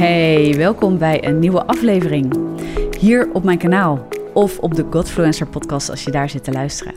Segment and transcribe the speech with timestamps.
[0.00, 2.38] Hey, welkom bij een nieuwe aflevering.
[2.98, 6.94] Hier op mijn kanaal of op de Godfluencer podcast als je daar zit te luisteren.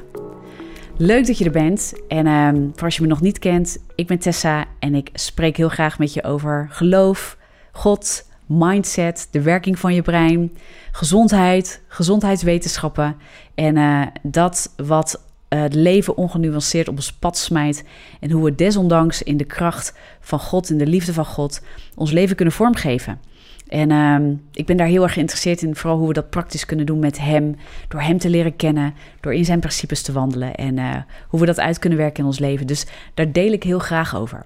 [0.97, 1.93] Leuk dat je er bent.
[2.07, 5.57] En ehm, voor als je me nog niet kent, ik ben Tessa en ik spreek
[5.57, 7.37] heel graag met je over geloof,
[7.71, 10.57] God, mindset, de werking van je brein,
[10.91, 13.15] gezondheid, gezondheidswetenschappen
[13.55, 15.23] en eh, dat wat
[15.57, 17.83] het leven ongenuanceerd op ons pad smijt
[18.19, 21.61] en hoe we desondanks in de kracht van God, in de liefde van God,
[21.95, 23.19] ons leven kunnen vormgeven.
[23.67, 26.85] En uh, ik ben daar heel erg geïnteresseerd in, vooral hoe we dat praktisch kunnen
[26.85, 27.55] doen met Hem,
[27.87, 30.95] door Hem te leren kennen, door in Zijn principes te wandelen en uh,
[31.27, 32.67] hoe we dat uit kunnen werken in ons leven.
[32.67, 34.45] Dus daar deel ik heel graag over.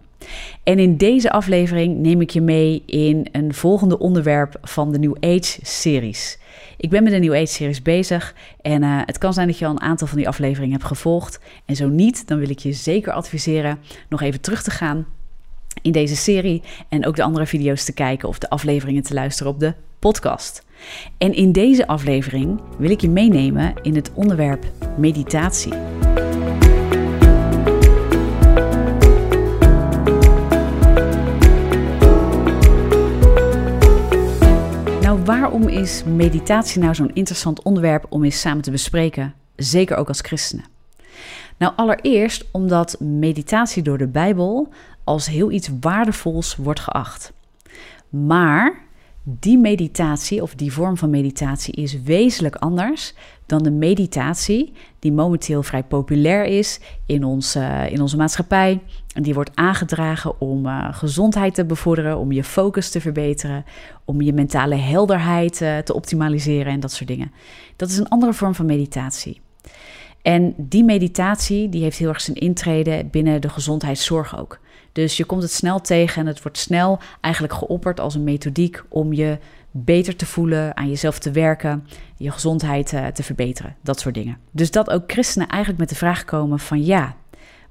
[0.64, 5.16] En in deze aflevering neem ik je mee in een volgende onderwerp van de New
[5.20, 6.40] Age-series.
[6.78, 9.72] Ik ben met de New Age-series bezig en uh, het kan zijn dat je al
[9.72, 11.40] een aantal van die afleveringen hebt gevolgd.
[11.66, 15.06] En zo niet, dan wil ik je zeker adviseren nog even terug te gaan
[15.82, 19.52] in deze serie en ook de andere video's te kijken of de afleveringen te luisteren
[19.52, 20.66] op de podcast.
[21.18, 24.66] En in deze aflevering wil ik je meenemen in het onderwerp
[24.98, 25.74] meditatie.
[35.28, 40.22] Waarom is meditatie nou zo'n interessant onderwerp om eens samen te bespreken, zeker ook als
[40.22, 40.66] christenen?
[41.58, 44.70] Nou, allereerst omdat meditatie door de Bijbel
[45.04, 47.34] als heel iets waardevols wordt geacht.
[48.10, 48.82] Maar
[49.30, 53.14] die meditatie of die vorm van meditatie is wezenlijk anders
[53.46, 58.82] dan de meditatie die momenteel vrij populair is in, ons, uh, in onze maatschappij.
[59.14, 63.66] En die wordt aangedragen om uh, gezondheid te bevorderen, om je focus te verbeteren,
[64.06, 67.32] om je mentale helderheid uh, te optimaliseren en dat soort dingen.
[67.76, 69.42] Dat is een andere vorm van meditatie.
[70.22, 74.60] En die meditatie die heeft heel erg zijn intrede binnen de gezondheidszorg ook.
[74.98, 78.84] Dus je komt het snel tegen en het wordt snel eigenlijk geopperd als een methodiek
[78.90, 79.38] om je
[79.72, 84.38] beter te voelen, aan jezelf te werken, je gezondheid uh, te verbeteren, dat soort dingen.
[84.52, 87.16] Dus dat ook christenen eigenlijk met de vraag komen van ja,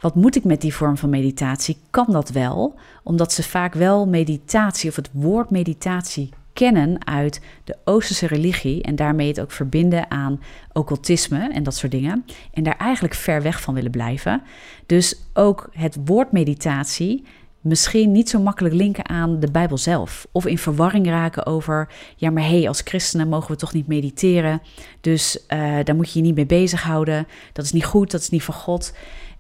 [0.01, 1.79] wat moet ik met die vorm van meditatie?
[1.91, 2.75] Kan dat wel?
[3.03, 8.97] Omdat ze vaak wel meditatie of het woord meditatie kennen uit de Oosterse religie en
[8.97, 10.41] daarmee het ook verbinden aan
[10.73, 12.25] occultisme en dat soort dingen.
[12.53, 14.43] En daar eigenlijk ver weg van willen blijven.
[14.87, 17.25] Dus ook het woord meditatie
[17.61, 20.27] misschien niet zo makkelijk linken aan de Bijbel zelf.
[20.33, 23.87] Of in verwarring raken over, ja maar hé, hey, als christenen mogen we toch niet
[23.87, 24.63] mediteren.
[25.01, 27.27] Dus uh, daar moet je je niet mee bezighouden.
[27.53, 28.93] Dat is niet goed, dat is niet van God.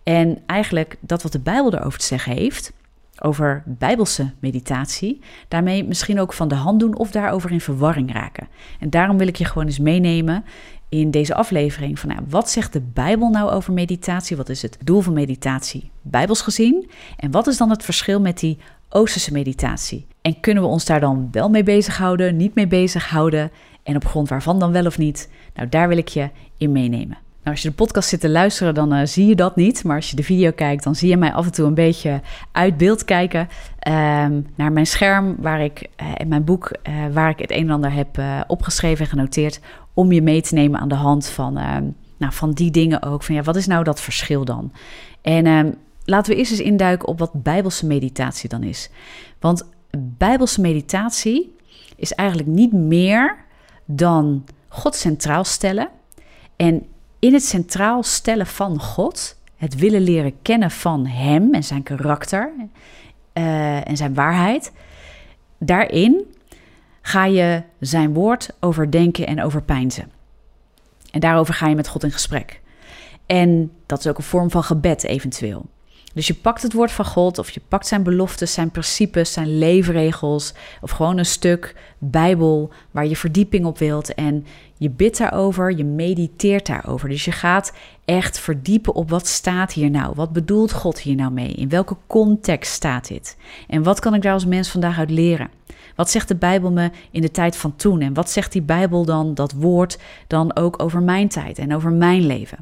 [0.02, 2.72] En eigenlijk dat wat de Bijbel erover te zeggen heeft,
[3.22, 8.48] over bijbelse meditatie, daarmee misschien ook van de hand doen of daarover in verwarring raken.
[8.80, 10.44] En daarom wil ik je gewoon eens meenemen
[10.88, 14.36] in deze aflevering van nou, wat zegt de Bijbel nou over meditatie?
[14.36, 16.90] Wat is het doel van meditatie bijbels gezien?
[17.16, 20.06] En wat is dan het verschil met die Oosterse meditatie?
[20.22, 23.50] En kunnen we ons daar dan wel mee bezighouden, niet mee bezighouden?
[23.82, 25.30] En op grond waarvan dan wel of niet?
[25.54, 27.18] Nou, daar wil ik je in meenemen.
[27.46, 29.84] Nou, als je de podcast zit te luisteren, dan uh, zie je dat niet.
[29.84, 32.20] Maar als je de video kijkt, dan zie je mij af en toe een beetje
[32.52, 37.30] uit beeld kijken um, naar mijn scherm, waar ik uh, in mijn boek, uh, waar
[37.30, 39.60] ik het een en ander heb opgeschreven en genoteerd,
[39.94, 41.84] om je mee te nemen aan de hand van, ehm,
[42.16, 43.22] nou, van die dingen ook.
[43.22, 44.72] Van ja, wat is nou dat verschil dan?
[45.22, 45.74] En um,
[46.04, 48.90] laten we eerst eens induiken op wat bijbelse meditatie dan is.
[49.40, 49.68] Want
[49.98, 51.56] bijbelse meditatie
[51.96, 53.36] is eigenlijk niet meer
[53.84, 55.88] dan God centraal stellen.
[56.56, 56.86] En
[57.26, 62.52] in het centraal stellen van God, het willen leren kennen van Hem en zijn karakter
[63.34, 64.72] uh, en zijn waarheid,
[65.58, 66.34] daarin
[67.02, 70.10] ga je zijn woord overdenken en overpeinzen.
[71.10, 72.60] En daarover ga je met God in gesprek.
[73.26, 75.66] En dat is ook een vorm van gebed eventueel.
[76.16, 79.58] Dus je pakt het woord van God of je pakt zijn beloftes, zijn principes, zijn
[79.58, 84.46] leefregels of gewoon een stuk Bijbel waar je verdieping op wilt en
[84.76, 87.08] je bidt daarover, je mediteert daarover.
[87.08, 87.72] Dus je gaat
[88.04, 90.12] echt verdiepen op wat staat hier nou?
[90.14, 91.52] Wat bedoelt God hier nou mee?
[91.52, 93.36] In welke context staat dit?
[93.68, 95.50] En wat kan ik daar als mens vandaag uit leren?
[95.96, 98.00] Wat zegt de Bijbel me in de tijd van toen?
[98.00, 101.92] En wat zegt die Bijbel dan, dat woord, dan ook over mijn tijd en over
[101.92, 102.58] mijn leven?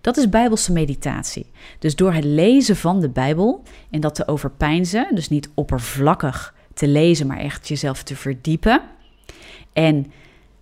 [0.00, 1.50] Dat is bijbelse meditatie.
[1.78, 6.88] Dus door het lezen van de Bijbel en dat te overpeinzen, dus niet oppervlakkig te
[6.88, 8.82] lezen, maar echt jezelf te verdiepen.
[9.72, 10.12] En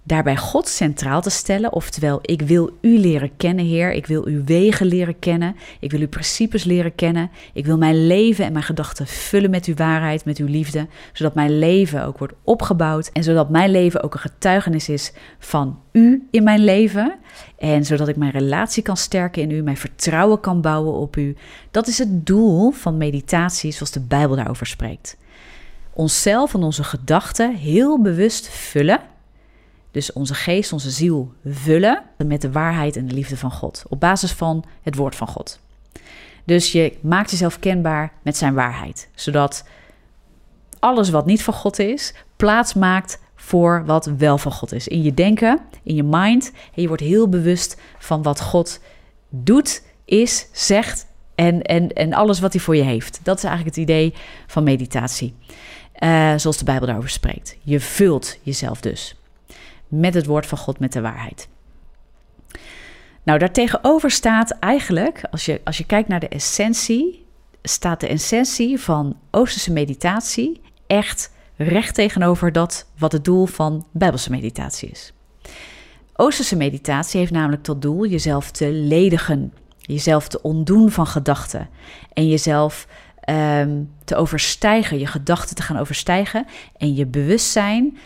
[0.02, 1.72] daarbij God centraal te stellen.
[1.72, 3.92] Oftewel, ik wil u leren kennen, Heer.
[3.92, 5.56] Ik wil uw wegen leren kennen.
[5.80, 7.30] Ik wil uw principes leren kennen.
[7.52, 10.86] Ik wil mijn leven en mijn gedachten vullen met uw waarheid, met uw liefde.
[11.12, 13.10] Zodat mijn leven ook wordt opgebouwd.
[13.12, 17.18] En zodat mijn leven ook een getuigenis is van u in mijn leven.
[17.58, 21.36] En zodat ik mijn relatie kan sterken in u, mijn vertrouwen kan bouwen op u.
[21.70, 25.16] Dat is het doel van meditatie zoals de Bijbel daarover spreekt.
[25.92, 29.00] onszelf en onze gedachten heel bewust vullen.
[29.90, 33.82] Dus onze geest, onze ziel vullen met de waarheid en de liefde van God.
[33.88, 35.60] Op basis van het woord van God.
[36.44, 39.08] Dus je maakt jezelf kenbaar met zijn waarheid.
[39.14, 39.64] Zodat
[40.78, 44.88] alles wat niet van God is, plaats maakt voor wat wel van God is.
[44.88, 46.52] In je denken, in je mind.
[46.74, 48.80] En je wordt heel bewust van wat God
[49.28, 53.20] doet, is, zegt en, en, en alles wat hij voor je heeft.
[53.22, 54.14] Dat is eigenlijk het idee
[54.46, 55.34] van meditatie.
[55.98, 57.56] Uh, zoals de Bijbel daarover spreekt.
[57.62, 59.19] Je vult jezelf dus
[59.90, 61.48] met het woord van God, met de waarheid.
[63.22, 67.26] Nou, daartegenover staat eigenlijk, als je, als je kijkt naar de essentie,
[67.62, 74.30] staat de essentie van Oosterse meditatie echt recht tegenover dat wat het doel van Bijbelse
[74.30, 75.12] meditatie is.
[76.14, 81.68] Oosterse meditatie heeft namelijk tot doel jezelf te ledigen, jezelf te ontdoen van gedachten
[82.12, 82.86] en jezelf
[83.30, 86.46] um, te overstijgen, je gedachten te gaan overstijgen
[86.76, 87.98] en je bewustzijn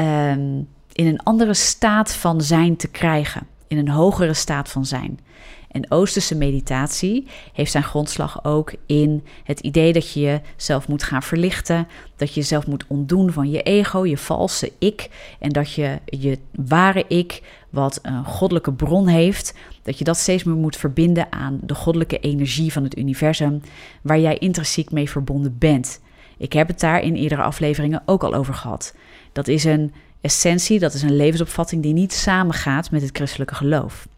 [0.00, 5.18] um, in een andere staat van zijn te krijgen, in een hogere staat van zijn.
[5.70, 11.22] En Oosterse meditatie heeft zijn grondslag ook in het idee dat je jezelf moet gaan
[11.22, 15.08] verlichten, dat je jezelf moet ontdoen van je ego, je valse ik,
[15.38, 20.44] en dat je je ware ik, wat een goddelijke bron heeft, dat je dat steeds
[20.44, 23.60] meer moet verbinden aan de goddelijke energie van het universum,
[24.02, 26.00] waar jij intrinsiek mee verbonden bent.
[26.36, 28.94] Ik heb het daar in eerdere afleveringen ook al over gehad.
[29.32, 29.92] Dat is een
[30.24, 34.08] essentie, dat is een levensopvatting die niet samengaat met het christelijke geloof.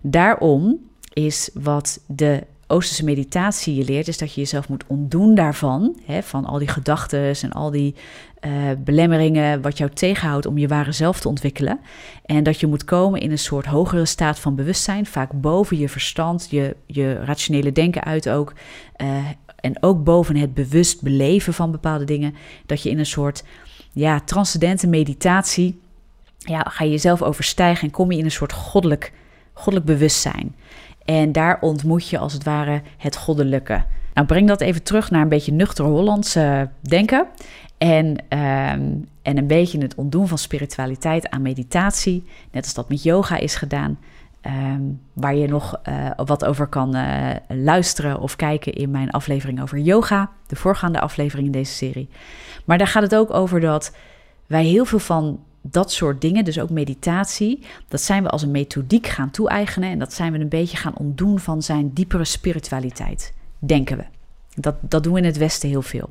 [0.00, 0.78] Daarom
[1.12, 6.22] is wat de Oosterse meditatie je leert, is dat je jezelf moet ontdoen daarvan, hè,
[6.22, 7.94] van al die gedachten en al die
[8.40, 11.80] uh, belemmeringen, wat jou tegenhoudt om je ware zelf te ontwikkelen.
[12.24, 15.88] En dat je moet komen in een soort hogere staat van bewustzijn, vaak boven je
[15.88, 18.52] verstand, je, je rationele denken uit ook.
[19.02, 19.26] Uh,
[19.60, 22.34] en ook boven het bewust beleven van bepaalde dingen.
[22.66, 23.44] Dat je in een soort
[23.98, 25.80] ja, transcendente meditatie
[26.38, 29.12] ja, ga je jezelf overstijgen en kom je in een soort goddelijk,
[29.52, 30.56] goddelijk bewustzijn.
[31.04, 33.84] En daar ontmoet je als het ware het goddelijke.
[34.14, 36.38] Nou, breng dat even terug naar een beetje nuchter Hollands
[36.80, 37.26] denken.
[37.78, 38.90] En, ehm,
[39.22, 42.24] en een beetje het ontdoen van spiritualiteit aan meditatie.
[42.50, 43.98] Net als dat met yoga is gedaan.
[44.40, 44.82] Ehm,
[45.12, 49.78] waar je nog uh, wat over kan uh, luisteren of kijken in mijn aflevering over
[49.78, 50.30] yoga.
[50.46, 52.08] De voorgaande aflevering in deze serie.
[52.64, 53.96] Maar daar gaat het ook over dat
[54.46, 58.50] wij heel veel van dat soort dingen, dus ook meditatie, dat zijn we als een
[58.50, 59.90] methodiek gaan toe-eigenen.
[59.90, 64.04] En dat zijn we een beetje gaan ontdoen van zijn diepere spiritualiteit, denken we.
[64.54, 66.10] Dat, dat doen we in het Westen heel veel.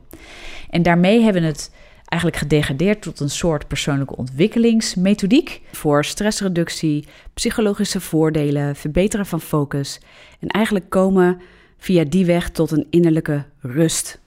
[0.69, 1.71] En daarmee hebben we het
[2.07, 9.99] eigenlijk gedegradeerd tot een soort persoonlijke ontwikkelingsmethodiek voor stressreductie, psychologische voordelen, verbeteren van focus
[10.39, 11.41] en eigenlijk komen
[11.77, 14.19] via die weg tot een innerlijke rust.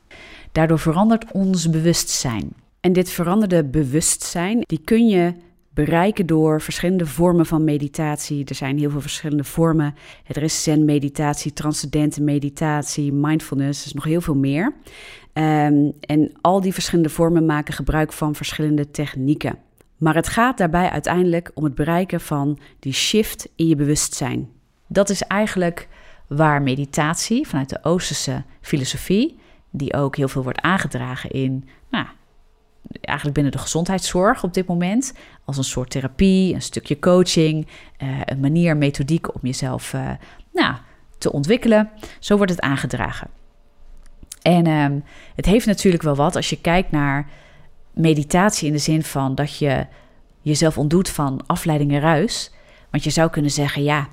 [0.53, 2.53] Daardoor verandert ons bewustzijn.
[2.81, 5.35] En dit veranderde bewustzijn, die kun je
[5.75, 8.45] bereiken door verschillende vormen van meditatie.
[8.45, 9.95] Er zijn heel veel verschillende vormen.
[10.27, 14.75] Er is zen-meditatie, transcendente meditatie, mindfulness, is nog heel veel meer.
[15.35, 19.59] Um, en al die verschillende vormen maken gebruik van verschillende technieken.
[19.97, 24.49] Maar het gaat daarbij uiteindelijk om het bereiken van die shift in je bewustzijn.
[24.87, 25.89] Dat is eigenlijk
[26.27, 29.39] waar meditatie vanuit de Oosterse filosofie,
[29.71, 32.07] die ook heel veel wordt aangedragen in nou,
[33.01, 35.15] eigenlijk binnen de gezondheidszorg op dit moment.
[35.45, 37.67] Als een soort therapie, een stukje coaching,
[38.03, 40.11] uh, een manier, methodiek om jezelf uh,
[40.53, 40.75] nou,
[41.19, 41.91] te ontwikkelen.
[42.19, 43.40] Zo wordt het aangedragen.
[44.43, 45.05] En um,
[45.35, 47.29] het heeft natuurlijk wel wat als je kijkt naar
[47.93, 49.87] meditatie in de zin van dat je
[50.41, 52.53] jezelf ontdoet van afleiding en ruis.
[52.91, 54.09] Want je zou kunnen zeggen, ja,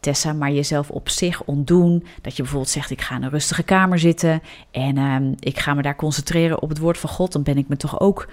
[0.00, 2.04] Tessa, maar jezelf op zich ontdoen.
[2.22, 5.74] Dat je bijvoorbeeld zegt: Ik ga in een rustige kamer zitten en uh, ik ga
[5.74, 7.32] me daar concentreren op het woord van God.
[7.32, 8.28] Dan ben ik me toch ook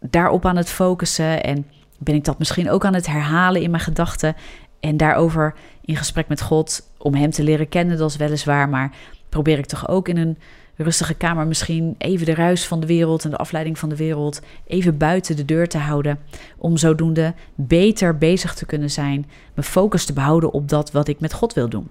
[0.00, 1.42] daarop aan het focussen.
[1.42, 1.66] En
[1.98, 4.36] ben ik dat misschien ook aan het herhalen in mijn gedachten.
[4.80, 8.68] En daarover in gesprek met God om Hem te leren kennen, dat is weliswaar.
[8.68, 8.92] Maar
[9.28, 10.38] probeer ik toch ook in een
[10.76, 14.40] rustige kamer misschien even de ruis van de wereld en de afleiding van de wereld
[14.66, 16.18] even buiten de deur te houden.
[16.56, 21.20] Om zodoende beter bezig te kunnen zijn, mijn focus te behouden op dat wat ik
[21.20, 21.88] met God wil doen.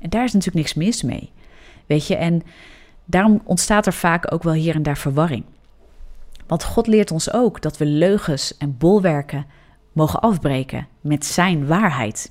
[0.00, 1.30] En daar is natuurlijk niks mis mee.
[1.86, 2.42] Weet je, en
[3.04, 5.44] daarom ontstaat er vaak ook wel hier en daar verwarring.
[6.46, 9.46] Want God leert ons ook dat we leugens en bolwerken
[9.92, 12.30] mogen afbreken met Zijn waarheid.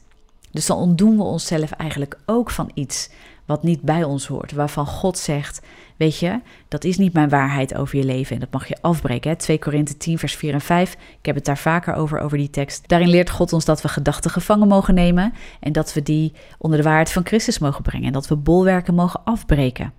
[0.51, 3.09] Dus dan ontdoen we onszelf eigenlijk ook van iets
[3.45, 5.61] wat niet bij ons hoort, waarvan God zegt:
[5.99, 9.29] Weet je, dat is niet mijn waarheid over je leven en dat mag je afbreken.
[9.29, 9.35] Hè?
[9.35, 10.93] 2 Korinthe 10, vers 4 en 5.
[10.93, 12.87] Ik heb het daar vaker over, over die tekst.
[12.87, 16.77] Daarin leert God ons dat we gedachten gevangen mogen nemen en dat we die onder
[16.77, 19.93] de waarheid van Christus mogen brengen en dat we bolwerken mogen afbreken.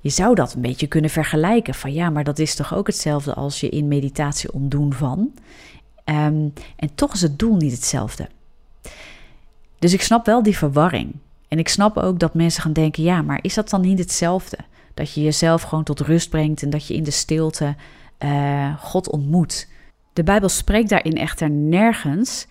[0.00, 1.74] je zou dat een beetje kunnen vergelijken.
[1.74, 5.32] Van ja, maar dat is toch ook hetzelfde als je in meditatie ontdoen van.
[6.04, 8.28] Ehm, en toch is het doel niet hetzelfde.
[9.78, 11.14] Dus ik snap wel die verwarring.
[11.48, 14.58] En ik snap ook dat mensen gaan denken: ja, maar is dat dan niet hetzelfde?
[14.96, 17.74] Dat je jezelf gewoon tot rust brengt en dat je in de stilte
[18.18, 19.68] uh, God ontmoet.
[20.12, 22.46] De Bijbel spreekt daarin echter nergens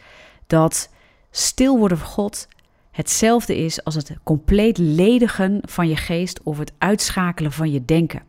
[0.48, 0.90] dat
[1.32, 2.48] stil worden voor God
[2.92, 8.22] hetzelfde is als het compleet ledigen van je geest of het uitschakelen van je denken.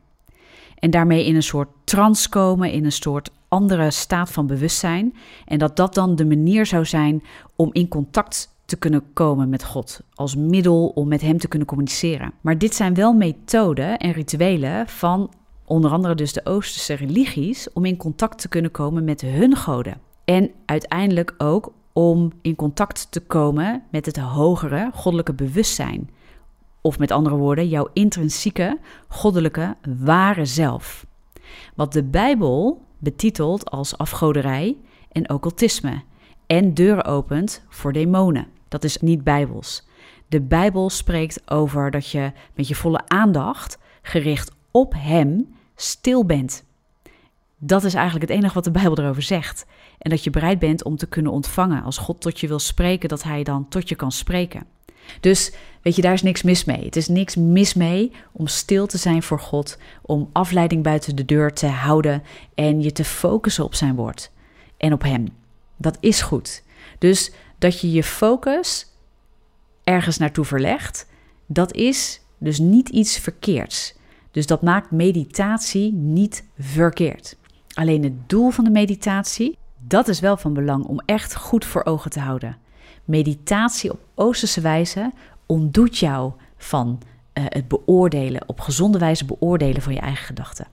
[0.78, 5.14] En daarmee in een soort trance komen, in een soort andere staat van bewustzijn.
[5.44, 7.22] En dat dat dan de manier zou zijn
[7.56, 11.68] om in contact te kunnen komen met God, als middel om met Hem te kunnen
[11.68, 12.32] communiceren.
[12.40, 15.30] Maar dit zijn wel methoden en rituelen van
[15.64, 20.00] onder andere dus de Oosterse religies, om in contact te kunnen komen met hun goden.
[20.24, 26.10] En uiteindelijk ook om in contact te komen met het hogere goddelijke bewustzijn.
[26.80, 31.06] Of met andere woorden, jouw intrinsieke goddelijke ware zelf.
[31.74, 34.76] Wat de Bijbel betitelt als afgoderij
[35.12, 36.02] en occultisme
[36.46, 38.46] en deuren opent voor demonen.
[38.76, 39.86] Dat is niet bijbels.
[40.28, 46.64] De Bijbel spreekt over dat je met je volle aandacht gericht op Hem stil bent.
[47.58, 49.66] Dat is eigenlijk het enige wat de Bijbel erover zegt.
[49.98, 51.82] En dat je bereid bent om te kunnen ontvangen.
[51.82, 54.66] Als God tot je wil spreken, dat Hij dan tot je kan spreken.
[55.20, 55.52] Dus
[55.82, 56.84] weet je, daar is niks mis mee.
[56.84, 61.24] Het is niks mis mee om stil te zijn voor God, om afleiding buiten de
[61.24, 62.22] deur te houden
[62.54, 64.30] en je te focussen op Zijn woord
[64.76, 65.28] en op Hem.
[65.76, 66.64] Dat is goed.
[66.98, 68.86] Dus dat je je focus
[69.84, 71.06] ergens naartoe verlegt,
[71.46, 73.94] dat is dus niet iets verkeerds.
[74.30, 77.36] Dus dat maakt meditatie niet verkeerd.
[77.74, 81.84] Alleen het doel van de meditatie, dat is wel van belang om echt goed voor
[81.84, 82.56] ogen te houden.
[83.04, 85.12] Meditatie op Oosterse wijze
[85.46, 86.98] ontdoet jou van
[87.34, 90.66] uh, het beoordelen, op gezonde wijze beoordelen van je eigen gedachten.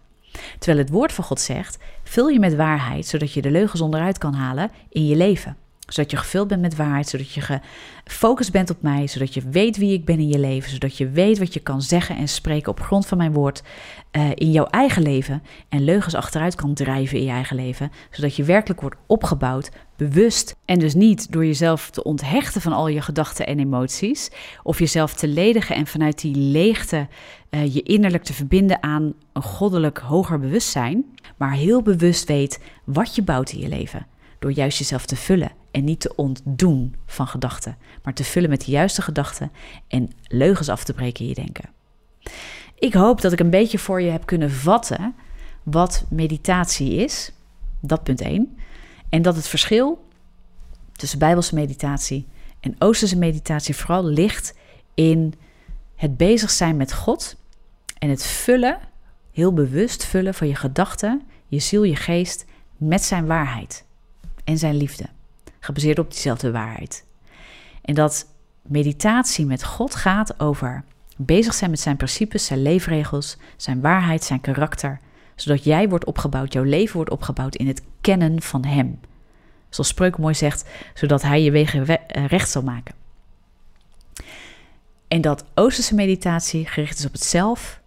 [0.60, 4.18] Terwijl het woord van God zegt: vul je met waarheid, zodat je de leugens onderuit
[4.18, 7.60] kan halen in je leven zodat je gevuld bent met waarheid, zodat je
[8.04, 11.10] gefocust bent op mij, zodat je weet wie ik ben in je leven, zodat je
[11.10, 13.64] weet wat je kan zeggen en spreken op grond van mijn woord
[14.12, 18.36] uh, in jouw eigen leven en leugens achteruit kan drijven in je eigen leven, zodat
[18.36, 23.02] je werkelijk wordt opgebouwd, bewust en dus niet door jezelf te onthechten van al je
[23.02, 24.32] gedachten en emoties
[24.64, 27.08] of jezelf te ledigen en vanuit die leegte
[27.50, 31.06] uh, je innerlijk te verbinden aan een goddelijk hoger bewustzijn,
[31.38, 34.08] maar heel bewust weet wat je bouwt in je leven
[34.40, 38.66] door juist jezelf te vullen en niet te ontdoen van gedachten, maar te vullen met
[38.66, 39.52] de juiste gedachten
[39.88, 41.70] en leugens af te breken in je denken.
[42.80, 45.16] Ik hoop dat ik een beetje voor je heb kunnen vatten
[45.64, 47.32] wat meditatie is.
[47.80, 48.58] Dat punt 1.
[49.10, 50.06] En dat het verschil
[50.92, 52.28] tussen Bijbelse meditatie
[52.60, 54.54] en Oosterse meditatie vooral ligt
[54.94, 55.34] in
[55.96, 57.36] het bezig zijn met God
[58.00, 58.80] en het vullen,
[59.32, 62.46] heel bewust vullen van je gedachten, je ziel, je geest
[62.78, 63.86] met zijn waarheid
[64.44, 65.06] en zijn liefde,
[65.64, 67.06] gebaseerd op diezelfde waarheid.
[67.82, 68.28] En dat
[68.62, 70.84] meditatie met God gaat over
[71.18, 75.00] bezig zijn met zijn principes, zijn leefregels, zijn waarheid, zijn karakter,
[75.36, 79.00] zodat jij wordt opgebouwd, jouw leven wordt opgebouwd in het kennen van Hem.
[79.70, 82.96] Zoals Spreuk mooi zegt, zodat Hij je wegen eh, recht zal maken.
[85.08, 87.80] En dat Oosterse meditatie gericht is op het zelf,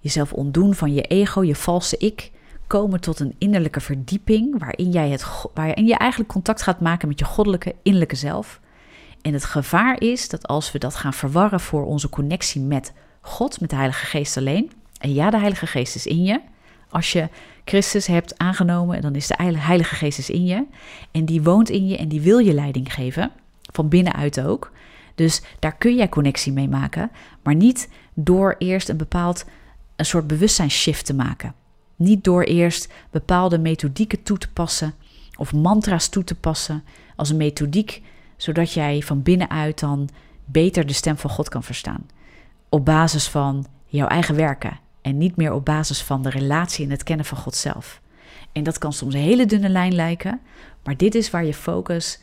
[0.00, 2.30] jezelf ontdoen van je ego, je valse ik,
[2.72, 7.18] komen tot een innerlijke verdieping waarin, jij het, waarin je eigenlijk contact gaat maken met
[7.18, 8.60] je goddelijke innerlijke zelf.
[9.22, 13.60] En het gevaar is dat als we dat gaan verwarren voor onze connectie met God,
[13.60, 14.70] met de Heilige Geest alleen.
[14.98, 16.40] En ja, de Heilige Geest is in je.
[16.88, 17.28] Als je
[17.64, 20.66] Christus hebt aangenomen, dan is de Heilige Geest is in je.
[21.10, 23.30] En die woont in je en die wil je leiding geven.
[23.72, 24.72] Van binnenuit ook.
[25.14, 27.10] Dus daar kun jij connectie mee maken.
[27.42, 29.44] Maar niet door eerst een bepaald
[29.96, 31.54] een soort bewustzijnsshift te maken.
[32.02, 34.94] Niet door eerst bepaalde methodieken toe te passen
[35.36, 36.84] of mantra's toe te passen
[37.16, 38.02] als een methodiek,
[38.36, 40.08] zodat jij van binnenuit dan
[40.44, 42.06] beter de stem van God kan verstaan.
[42.68, 46.90] Op basis van jouw eigen werken en niet meer op basis van de relatie en
[46.90, 48.00] het kennen van God zelf.
[48.52, 50.40] En dat kan soms een hele dunne lijn lijken,
[50.84, 52.20] maar dit is waar je focus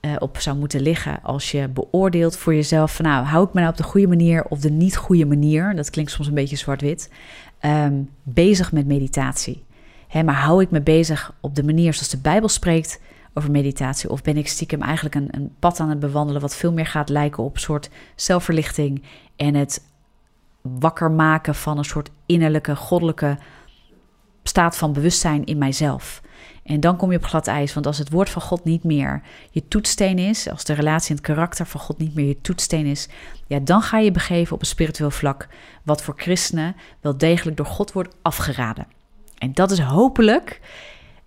[0.00, 3.60] uh, op zou moeten liggen als je beoordeelt voor jezelf van nou, hou ik me
[3.60, 5.76] nou op de goede manier of de niet goede manier?
[5.76, 7.10] Dat klinkt soms een beetje zwart-wit.
[7.64, 9.64] Um, bezig met meditatie.
[10.24, 13.00] Maar hou ik me bezig op de manier zoals de Bijbel spreekt
[13.34, 14.10] over meditatie?
[14.10, 17.08] Of ben ik stiekem eigenlijk een, een pad aan het bewandelen wat veel meer gaat
[17.08, 19.02] lijken op een soort zelfverlichting
[19.36, 19.84] en het
[20.62, 23.38] wakker maken van een soort innerlijke, goddelijke
[24.42, 26.22] staat van bewustzijn in mijzelf?
[26.68, 29.22] En dan kom je op glad ijs, want als het woord van God niet meer
[29.50, 32.86] je toetsteen is, als de relatie en het karakter van God niet meer je toetsteen
[32.86, 33.08] is,
[33.46, 35.48] ja, dan ga je begeven op een spiritueel vlak,
[35.82, 38.86] wat voor christenen wel degelijk door God wordt afgeraden.
[39.38, 40.60] En dat is hopelijk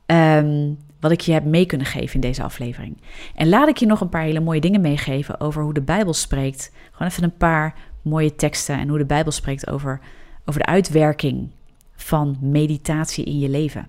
[0.05, 3.01] ehm, wat ik je heb mee kunnen geven in deze aflevering.
[3.35, 6.13] En laat ik je nog een paar hele mooie dingen meegeven over hoe de Bijbel
[6.13, 6.71] spreekt.
[6.91, 9.99] Gewoon even een paar mooie teksten en hoe de Bijbel spreekt over,
[10.45, 11.49] over de uitwerking
[11.95, 13.87] van meditatie in je leven.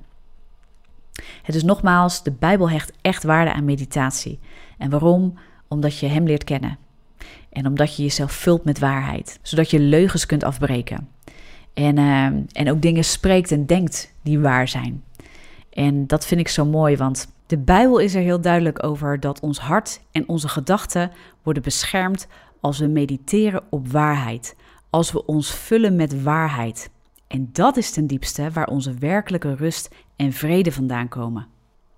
[1.42, 4.38] Het is nogmaals, de Bijbel hecht echt waarde aan meditatie.
[4.78, 5.38] En waarom?
[5.68, 6.78] Omdat je Hem leert kennen.
[7.50, 11.08] En omdat je jezelf vult met waarheid, zodat je leugens kunt afbreken.
[11.75, 15.04] En, uh, en ook dingen spreekt en denkt die waar zijn.
[15.70, 19.40] En dat vind ik zo mooi, want de Bijbel is er heel duidelijk over dat
[19.40, 21.11] ons hart en onze gedachten
[21.42, 22.26] worden beschermd
[22.61, 24.56] als we mediteren op waarheid,
[24.90, 26.90] als we ons vullen met waarheid.
[27.26, 31.47] En dat is ten diepste waar onze werkelijke rust en vrede vandaan komen.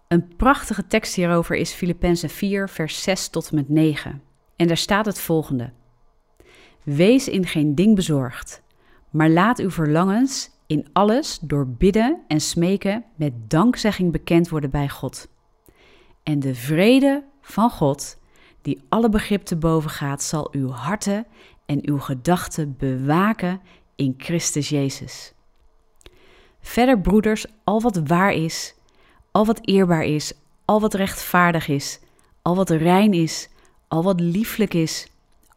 [0.09, 4.23] Een prachtige tekst hierover is Filippenzen 4, vers 6 tot en met 9.
[4.57, 5.73] En daar staat het volgende:
[6.83, 8.63] Wees in geen ding bezorgd,
[9.11, 14.89] maar laat uw verlangens in alles door bidden en smeken met dankzegging bekend worden bij
[14.89, 15.29] God.
[16.23, 18.19] En de vrede van God,
[18.63, 21.27] die alle begrip te boven gaat, zal uw harten
[21.67, 23.61] en uw gedachten bewaken
[23.97, 25.34] in Christus Jezus.
[26.65, 28.75] Verder, broeders, al wat waar is,
[29.31, 30.33] al wat eerbaar is,
[30.65, 31.99] al wat rechtvaardig is,
[32.43, 33.49] al wat rein is,
[33.89, 35.09] al wat lieflijk is,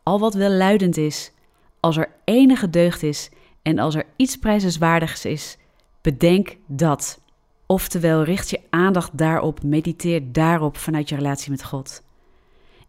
[0.04, 1.32] al wat welluidend is,
[1.80, 3.30] als er enige deugd is
[3.62, 5.58] en als er iets prijzenswaardigs is,
[6.02, 7.20] bedenk dat.
[7.66, 12.04] Oftewel, richt je aandacht daarop, mediteer daarop vanuit je relatie met God.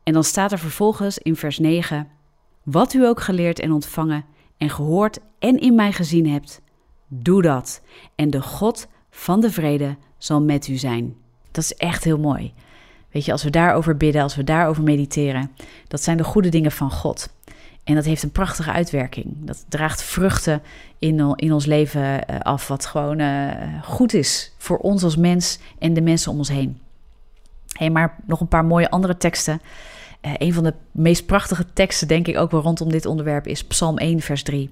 [0.02, 2.08] En dan staat er vervolgens in vers 9:
[2.62, 4.24] Wat u ook geleerd en ontvangen
[4.56, 6.60] en gehoord en in mij gezien hebt,
[7.08, 7.80] doe dat.
[8.14, 11.14] En de God van de vrede zal met u zijn.
[11.50, 12.52] Dat is echt heel mooi.
[13.10, 15.50] Weet je, als we daarover bidden, als we daarover mediteren,
[15.88, 17.28] dat zijn de goede dingen van God.
[17.84, 19.26] En dat heeft een prachtige uitwerking.
[19.38, 20.62] Dat draagt vruchten
[20.98, 23.50] in, in ons leven eh, af, wat gewoon uh,
[23.82, 26.80] goed is voor ons als mens en de mensen om ons heen.
[27.72, 29.60] Hey, maar nog een paar mooie andere teksten.
[30.22, 33.64] Uh, een van de meest prachtige teksten, denk ik ook wel rondom dit onderwerp, is
[33.64, 34.70] Psalm 1, vers 3.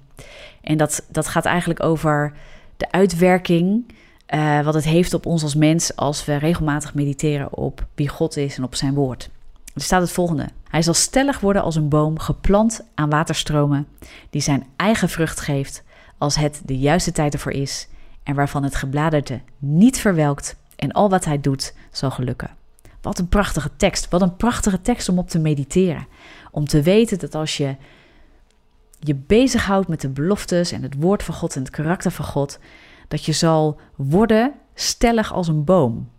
[0.60, 2.32] En dat, dat gaat eigenlijk over
[2.76, 3.94] de uitwerking,
[4.34, 8.36] uh, wat het heeft op ons als mens als we regelmatig mediteren op wie God
[8.36, 9.30] is en op zijn woord.
[9.74, 10.48] Er staat het volgende.
[10.68, 13.86] Hij zal stellig worden als een boom geplant aan waterstromen,
[14.30, 15.82] die zijn eigen vrucht geeft
[16.18, 17.88] als het de juiste tijd ervoor is
[18.22, 22.50] en waarvan het gebladerte niet verwelkt en al wat hij doet zal gelukken.
[23.06, 24.08] Wat een prachtige tekst.
[24.08, 26.06] Wat een prachtige tekst om op te mediteren.
[26.50, 27.76] Om te weten dat als je
[28.98, 32.58] je bezighoudt met de beloftes en het woord van God en het karakter van God,
[33.08, 36.10] dat je zal worden stellig als een boom.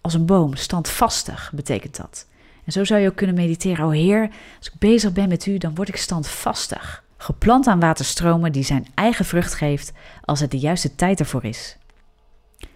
[0.00, 2.26] Als een boom, standvastig betekent dat.
[2.64, 3.84] En zo zou je ook kunnen mediteren.
[3.84, 7.04] O Heer, als ik bezig ben met u, dan word ik standvastig.
[7.16, 9.92] Geplant aan waterstromen die zijn eigen vrucht geeft
[10.24, 11.76] als het de juiste tijd ervoor is.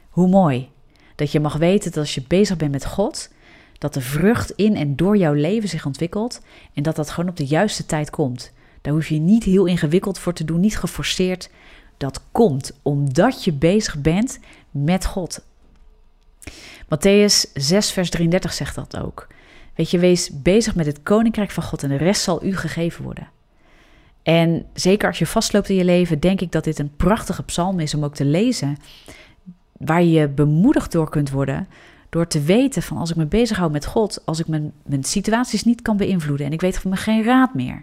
[0.09, 0.73] Hoe mooi
[1.14, 3.29] dat je mag weten dat als je bezig bent met God,
[3.79, 6.40] dat de vrucht in en door jouw leven zich ontwikkelt
[6.74, 8.53] en dat dat gewoon op de juiste tijd komt.
[8.81, 11.50] Daar hoef je niet heel ingewikkeld voor te doen, niet geforceerd.
[11.96, 14.38] Dat komt omdat je bezig bent
[14.70, 15.44] met God.
[16.85, 19.27] Matthäus 6, vers 33 zegt dat ook.
[19.74, 23.05] Weet je, wees bezig met het koninkrijk van God en de rest zal u gegeven
[23.05, 23.29] worden.
[24.22, 27.81] En zeker als je vastloopt in je leven, denk ik dat dit een prachtige psalm
[27.81, 28.77] is om ook te lezen.
[29.85, 31.68] Waar je bemoedigd door kunt worden.
[32.09, 35.64] Door te weten van als ik me bezighoud met God, als ik mijn, mijn situaties
[35.64, 37.83] niet kan beïnvloeden en ik weet van me geen raad meer.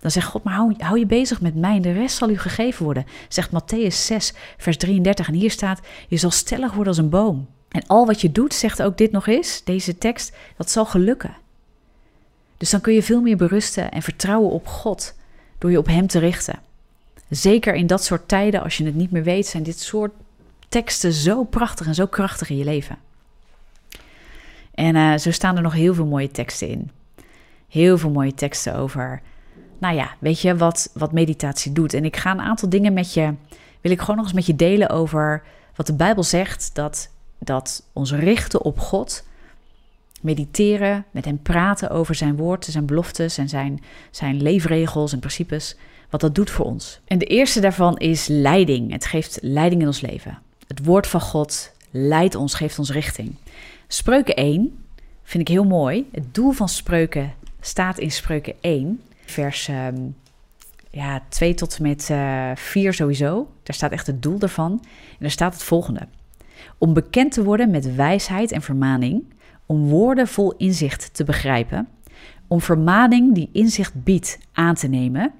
[0.00, 2.38] Dan zegt God, maar hou, hou je bezig met mij en de rest zal u
[2.38, 3.06] gegeven worden.
[3.28, 5.28] Zegt Matthäus 6, vers 33.
[5.28, 7.46] En hier staat, je zal stellig worden als een boom.
[7.68, 11.36] En al wat je doet, zegt ook dit nog eens, deze tekst, dat zal gelukken.
[12.56, 15.14] Dus dan kun je veel meer berusten en vertrouwen op God
[15.58, 16.58] door je op Hem te richten.
[17.28, 20.12] Zeker in dat soort tijden, als je het niet meer weet, zijn dit soort
[20.68, 22.98] teksten zo prachtig en zo krachtig in je leven.
[24.74, 26.90] En uh, zo staan er nog heel veel mooie teksten in.
[27.68, 29.22] Heel veel mooie teksten over,
[29.78, 31.94] nou ja, weet je, wat, wat meditatie doet.
[31.94, 33.34] En ik ga een aantal dingen met je,
[33.80, 35.42] wil ik gewoon nog eens met je delen over
[35.74, 39.24] wat de Bijbel zegt, dat dat ons richten op God,
[40.20, 45.76] mediteren, met Hem praten over Zijn woord, Zijn beloftes en Zijn, zijn leefregels en principes,
[46.10, 47.00] wat dat doet voor ons.
[47.04, 48.92] En de eerste daarvan is leiding.
[48.92, 50.38] Het geeft leiding in ons leven.
[50.66, 53.34] Het woord van God leidt ons, geeft ons richting.
[53.88, 54.84] Spreuken 1
[55.22, 56.08] vind ik heel mooi.
[56.12, 60.16] Het doel van spreuken staat in Spreuken 1, vers um,
[60.90, 63.48] ja, 2 tot en met uh, eh, 4 sowieso.
[63.62, 64.72] Daar staat echt het doel ervan.
[65.10, 66.08] En daar staat het volgende.
[66.78, 69.24] Om bekend te worden met wijsheid en vermaning,
[69.66, 71.88] om woorden vol inzicht te begrijpen,
[72.46, 75.32] om vermaning die inzicht biedt aan te nemen,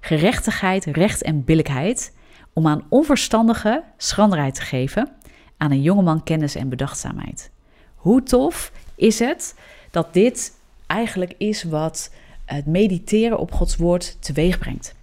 [0.00, 2.12] gerechtigheid, recht en billijkheid,
[2.54, 5.08] om aan onverstandige schranderheid te geven,
[5.56, 7.50] aan een jongeman kennis en bedachtzaamheid.
[7.94, 9.54] Hoe tof is het
[9.90, 10.52] dat dit
[10.86, 12.10] eigenlijk is wat
[12.44, 14.94] het mediteren op Gods woord teweeg brengt.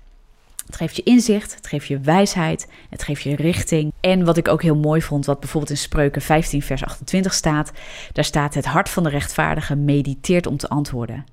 [0.66, 3.94] Het geeft je inzicht, het geeft je wijsheid, het geeft je richting.
[4.00, 7.72] En wat ik ook heel mooi vond, wat bijvoorbeeld in Spreuken 15, vers 28 staat,
[8.14, 11.26] daar staat: Het hart van de rechtvaardige mediteert om te antwoorden.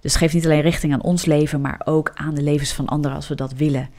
[0.00, 3.16] Dus geeft niet alleen richting aan ons leven, maar ook aan de levens van anderen
[3.16, 3.90] als we dat willen.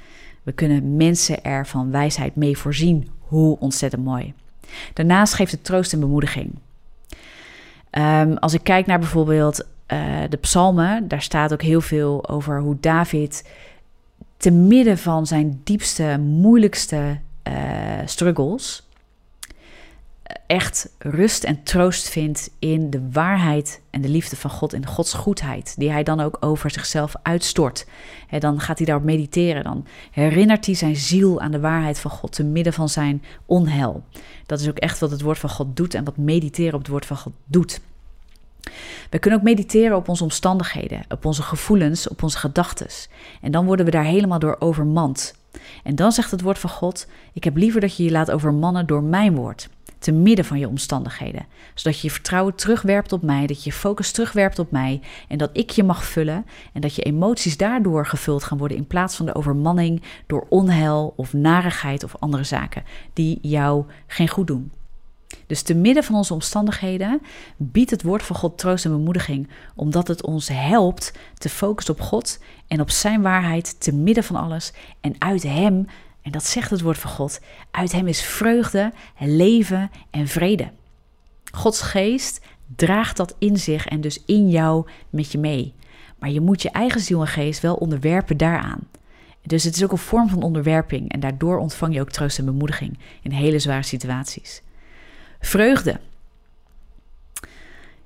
[0.45, 3.09] We kunnen mensen er van wijsheid mee voorzien.
[3.19, 4.33] Hoe ontzettend mooi.
[4.93, 6.55] Daarnaast geeft het troost en bemoediging.
[7.91, 12.59] Um, als ik kijk naar bijvoorbeeld uh, de psalmen, daar staat ook heel veel over
[12.59, 13.49] hoe David
[14.37, 17.53] te midden van zijn diepste, moeilijkste uh,
[18.05, 18.87] struggles
[20.47, 25.13] echt rust en troost vindt in de waarheid en de liefde van God, in Gods
[25.13, 27.85] goedheid, die hij dan ook over zichzelf uitstort.
[28.29, 32.11] En dan gaat hij daarop mediteren, dan herinnert hij zijn ziel aan de waarheid van
[32.11, 34.03] God te midden van zijn onheil.
[34.45, 36.89] Dat is ook echt wat het woord van God doet en wat mediteren op het
[36.89, 37.81] woord van God doet.
[39.09, 42.87] We kunnen ook mediteren op onze omstandigheden, op onze gevoelens, op onze gedachten.
[43.41, 45.33] En dan worden we daar helemaal door overmand.
[45.83, 48.85] En dan zegt het woord van God: Ik heb liever dat je je laat overmannen
[48.85, 49.69] door mijn woord
[50.05, 51.45] te midden van je omstandigheden.
[51.73, 55.37] Zodat je je vertrouwen terugwerpt op mij, dat je je focus terugwerpt op mij en
[55.37, 59.15] dat ik je mag vullen en dat je emoties daardoor gevuld gaan worden in plaats
[59.15, 64.71] van de overmanning door onheil of narigheid of andere zaken die jou geen goed doen.
[65.47, 67.21] Dus te midden van onze omstandigheden
[67.57, 72.01] biedt het woord van God troost en bemoediging, omdat het ons helpt te focussen op
[72.01, 75.85] God en op Zijn waarheid te midden van alles en uit Hem
[76.25, 77.39] en dat zegt het woord van God.
[77.71, 80.71] Uit hem is vreugde, leven en vrede.
[81.51, 82.41] Gods geest
[82.75, 85.73] draagt dat in zich en dus in jou met je mee.
[86.19, 88.79] Maar je moet je eigen ziel en geest wel onderwerpen daaraan.
[89.41, 92.45] Dus het is ook een vorm van onderwerping en daardoor ontvang je ook troost en
[92.45, 94.61] bemoediging in hele zware situaties.
[95.39, 95.99] Vreugde.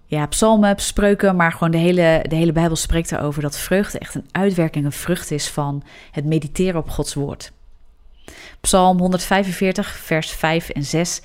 [0.05, 4.15] Ja, psalmen, spreuken, maar gewoon de hele, de hele Bijbel spreekt erover dat vreugde echt
[4.15, 7.51] een uitwerking, een vrucht is van het mediteren op Gods woord.
[8.61, 11.21] Psalm 145, vers 5 en 6.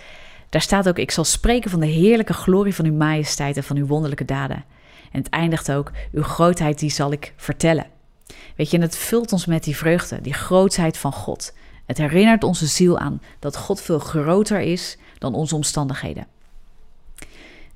[0.48, 3.76] Daar staat ook: Ik zal spreken van de heerlijke glorie van uw majesteit en van
[3.76, 4.64] uw wonderlijke daden.
[5.12, 7.86] En het eindigt ook: Uw grootheid, die zal ik vertellen.
[8.56, 11.52] Weet je, en het vult ons met die vreugde, die grootheid van God.
[11.86, 16.26] Het herinnert onze ziel aan dat God veel groter is dan onze omstandigheden.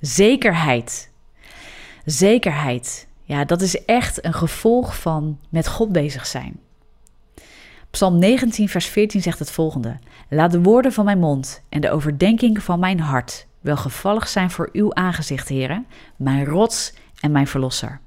[0.01, 1.11] Zekerheid.
[2.05, 3.07] Zekerheid.
[3.25, 6.61] Ja, dat is echt een gevolg van met God bezig zijn.
[7.91, 9.99] Psalm 19, vers 14 zegt het volgende:
[10.29, 14.69] Laat de woorden van mijn mond en de overdenking van mijn hart welgevallig zijn voor
[14.73, 18.01] uw aangezicht, heren, mijn rots en mijn verlosser.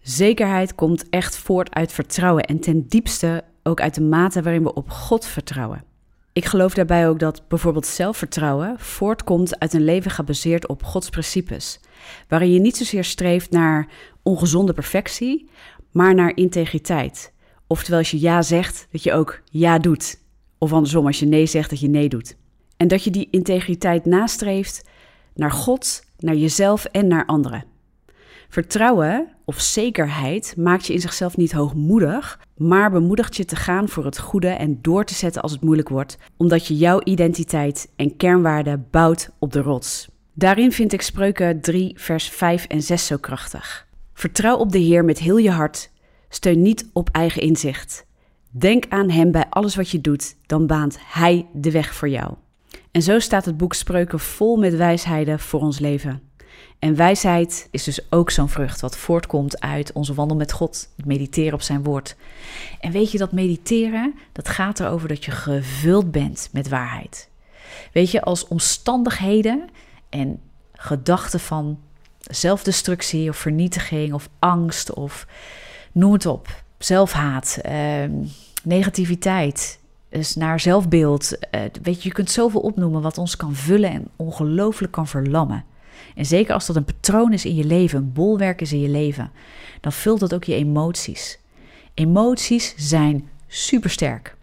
[0.00, 4.74] Zekerheid komt echt voort uit vertrouwen en ten diepste ook uit de mate waarin we
[4.74, 5.84] op God vertrouwen.
[6.32, 11.80] Ik geloof daarbij ook dat bijvoorbeeld zelfvertrouwen voortkomt uit een leven gebaseerd op Gods principes,
[12.28, 13.88] waarin je niet zozeer streeft naar
[14.22, 15.48] ongezonde perfectie,
[15.92, 17.32] maar naar integriteit,
[17.66, 20.20] Oftewel, als je ja zegt, dat je ook ja doet.
[20.58, 22.36] Of andersom, als je nee zegt, dat je nee doet.
[22.76, 24.88] En dat je die integriteit nastreeft
[25.34, 27.64] naar God, naar jezelf en naar anderen.
[28.48, 34.04] Vertrouwen of zekerheid maakt je in zichzelf niet hoogmoedig, maar bemoedigt je te gaan voor
[34.04, 38.16] het goede en door te zetten als het moeilijk wordt, omdat je jouw identiteit en
[38.16, 40.08] kernwaarden bouwt op de rots.
[40.34, 43.86] Daarin vind ik spreuken 3, vers 5 en 6 zo krachtig.
[44.12, 45.90] Vertrouw op de Heer met heel je hart
[46.34, 48.06] Steun niet op eigen inzicht.
[48.50, 52.34] Denk aan Hem bij alles wat je doet, dan baant Hij de weg voor jou.
[52.90, 56.22] En zo staat het boek Spreuken vol met wijsheden voor ons leven.
[56.78, 61.06] En wijsheid is dus ook zo'n vrucht wat voortkomt uit onze wandel met God, het
[61.06, 62.16] mediteren op zijn woord.
[62.80, 67.28] En weet je dat mediteren, dat gaat erover dat je gevuld bent met waarheid.
[67.92, 69.68] Weet je, als omstandigheden
[70.08, 70.40] en
[70.72, 71.78] gedachten van
[72.20, 75.26] zelfdestructie of vernietiging of angst of
[75.94, 76.62] noem het op.
[76.78, 78.04] Zelfhaat, uh,
[78.62, 79.78] negativiteit,
[80.08, 81.32] dus naar zelfbeeld.
[81.32, 85.64] Uh, weet je, je kunt zoveel opnoemen wat ons kan vullen en ongelooflijk kan verlammen.
[86.14, 88.88] En zeker als dat een patroon is in je leven, een bolwerk is in je
[88.88, 89.30] leven,
[89.80, 91.38] dan vult dat ook je emoties.
[91.94, 94.36] Emoties zijn supersterk.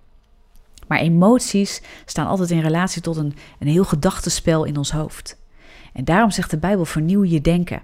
[0.88, 5.38] Maar emoties staan altijd in relatie tot een, een heel gedachtenspel in ons hoofd.
[5.94, 7.82] En daarom zegt de Bijbel: vernieuw je denken.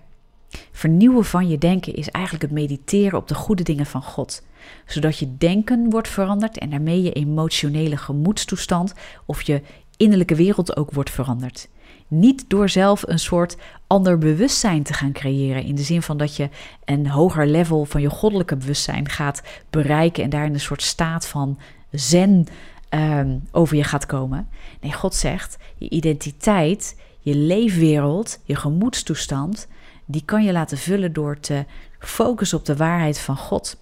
[0.72, 4.44] Vernieuwen van je denken is eigenlijk het mediteren op de goede dingen van God,
[4.86, 8.94] zodat je denken wordt veranderd en daarmee je emotionele gemoedstoestand
[9.26, 9.62] of je
[9.98, 11.70] innerlijke wereld ook wordt veranderd.
[12.08, 13.58] Niet door zelf een soort
[13.88, 15.64] ander bewustzijn te gaan creëren.
[15.64, 16.50] In de zin van dat je
[16.86, 21.28] een hoger level van je goddelijke bewustzijn gaat bereiken en daar in een soort staat
[21.28, 21.60] van
[21.92, 22.48] zen
[22.90, 24.50] um, over je gaat komen.
[24.82, 29.68] Nee, God zegt: je identiteit, je leefwereld, je gemoedstoestand,
[30.10, 31.66] die kan je laten vullen door te
[32.00, 33.78] focussen op de waarheid van God.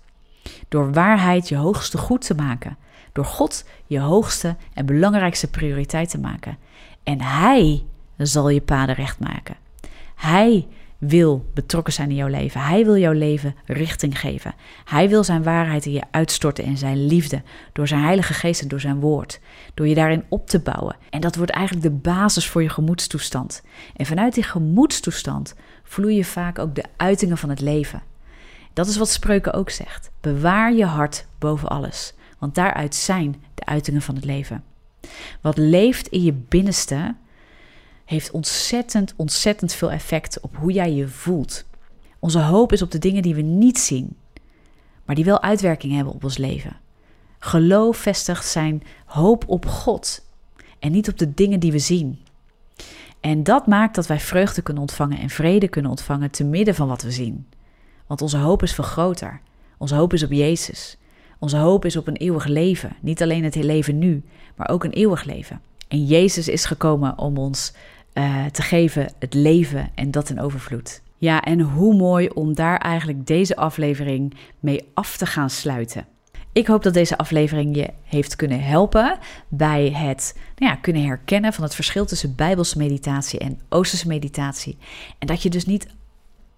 [0.68, 2.78] Door waarheid je hoogste goed te maken.
[3.12, 6.58] Door God je hoogste en belangrijkste prioriteit te maken.
[7.04, 7.84] En Hij
[8.18, 9.56] zal je paden recht maken.
[10.16, 10.68] Hij
[11.08, 12.62] wil betrokken zijn in jouw leven.
[12.62, 14.56] Hij wil jouw leven richting geven.
[14.86, 17.42] Hij wil zijn waarheid in je uitstorten en zijn liefde.
[17.74, 19.40] Door zijn Heilige Geest en door zijn woord.
[19.74, 20.96] Door je daarin op te bouwen.
[21.10, 23.64] En dat wordt eigenlijk de basis voor je gemoedstoestand.
[23.96, 28.02] En vanuit die gemoedstoestand vloeien vaak ook de uitingen van het leven.
[28.74, 30.12] Dat is wat Spreuken ook zegt.
[30.22, 32.14] Bewaar je hart boven alles.
[32.40, 34.64] Want daaruit zijn de uitingen van het leven.
[35.42, 37.16] Wat leeft in je binnenste
[38.06, 41.66] heeft ontzettend, ontzettend veel effect op hoe jij je voelt.
[42.20, 44.18] Onze hoop is op de dingen die we niet zien,
[45.06, 46.76] maar die wel uitwerking hebben op ons leven.
[47.40, 50.26] Geloof vestigt zijn hoop op God
[50.80, 52.20] en niet op de dingen die we zien.
[53.20, 56.88] En dat maakt dat wij vreugde kunnen ontvangen en vrede kunnen ontvangen te midden van
[56.88, 57.48] wat we zien.
[58.08, 59.42] Want onze hoop is veel groter.
[59.78, 60.98] Onze hoop is op Jezus.
[61.40, 62.96] Onze hoop is op een eeuwig leven.
[63.02, 64.24] Niet alleen het leven nu,
[64.56, 65.62] maar ook een eeuwig leven.
[65.88, 67.74] En Jezus is gekomen om ons
[68.18, 71.02] uh, te geven, het leven en dat in overvloed.
[71.18, 76.06] Ja, en hoe mooi om daar eigenlijk deze aflevering mee af te gaan sluiten.
[76.52, 81.54] Ik hoop dat deze aflevering je heeft kunnen helpen bij het nou ja, kunnen herkennen
[81.54, 84.78] van het verschil tussen Bijbelse meditatie en Oosterse meditatie.
[85.20, 85.88] En dat je dus niet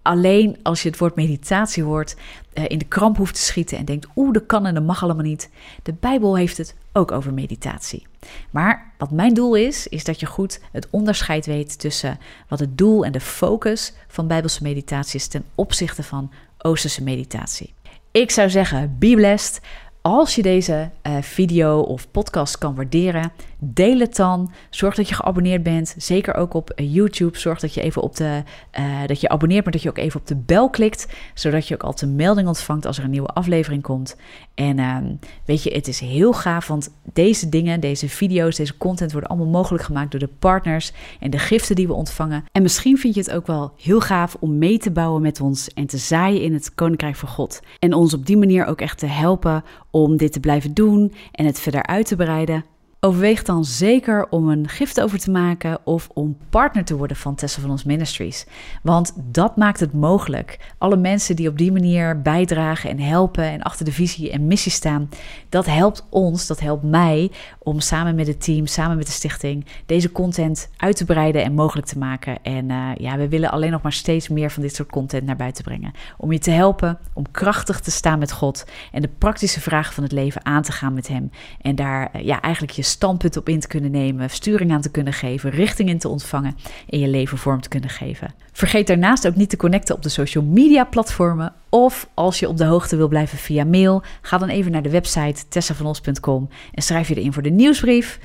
[0.08, 2.16] alleen als je het woord meditatie hoort
[2.54, 5.02] uh, in de kramp hoeft te schieten en denkt, oeh, dat kan en dat mag
[5.02, 5.50] allemaal niet.
[5.82, 8.06] De Bijbel heeft het ook over meditatie.
[8.50, 12.18] Maar wat mijn doel is, is dat je goed het onderscheid weet tussen
[12.48, 17.74] wat het doel en de focus van Bijbelse meditatie is ten opzichte van Oosterse meditatie.
[18.10, 19.60] Ik zou zeggen, be blessed.
[20.00, 24.52] Als je deze uh, video of podcast kan waarderen, deel het dan.
[24.70, 25.94] Zorg dat je geabonneerd bent.
[25.96, 27.38] Zeker ook op uh, YouTube.
[27.38, 28.42] Zorg dat je even op de
[28.78, 31.74] uh, dat je abonneert, maar dat je ook even op de bel klikt, zodat je
[31.74, 34.16] ook altijd een melding ontvangt als er een nieuwe aflevering komt.
[34.54, 34.96] En uh,
[35.44, 39.48] weet je, het is heel gaaf, want deze dingen, deze video's, deze content worden allemaal
[39.48, 42.44] mogelijk gemaakt door de partners en de giften die we ontvangen.
[42.52, 45.68] En misschien vind je het ook wel heel gaaf om mee te bouwen met ons
[45.68, 47.60] en te zaaien in het Koninkrijk van God.
[47.78, 51.46] En ons op die manier ook echt te helpen om dit te blijven doen en
[51.46, 52.64] het verder uit te breiden.
[53.00, 57.34] Overweeg dan zeker om een gift over te maken of om partner te worden van
[57.34, 58.46] Tessa van ons Ministries.
[58.82, 60.58] Want dat maakt het mogelijk.
[60.78, 64.72] Alle mensen die op die manier bijdragen en helpen en achter de visie en missie
[64.72, 65.08] staan,
[65.48, 69.66] dat helpt ons, dat helpt mij om samen met het team, samen met de stichting,
[69.86, 72.42] deze content uit te breiden en mogelijk te maken.
[72.42, 75.36] En uh, ja, we willen alleen nog maar steeds meer van dit soort content naar
[75.36, 75.92] buiten brengen.
[76.16, 80.02] Om je te helpen, om krachtig te staan met God en de praktische vragen van
[80.02, 81.30] het leven aan te gaan met Hem.
[81.60, 84.90] En daar uh, ja, eigenlijk je standpunt op in te kunnen nemen, sturing aan te
[84.90, 86.56] kunnen geven, richting in te ontvangen
[86.88, 88.34] en je leven vorm te kunnen geven.
[88.52, 91.52] Vergeet daarnaast ook niet te connecten op de social media platformen.
[91.68, 94.90] Of als je op de hoogte wil blijven via mail, ga dan even naar de
[94.90, 98.18] website tessavanos.com en schrijf je erin voor de nieuwsbrief.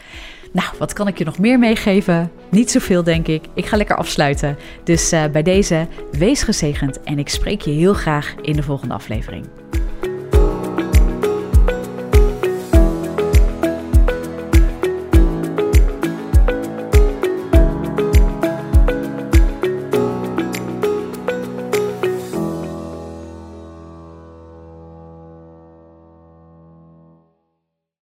[0.52, 2.32] Nou, wat kan ik je nog meer meegeven?
[2.50, 3.46] Niet zoveel, denk ik.
[3.54, 4.58] Ik ga lekker afsluiten.
[4.84, 8.94] Dus uh, bij deze, wees gezegend en ik spreek je heel graag in de volgende
[8.94, 9.63] aflevering.